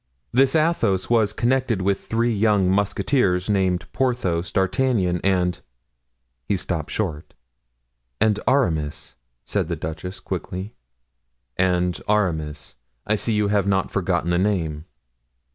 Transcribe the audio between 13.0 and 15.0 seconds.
I see you have not forgotten the name."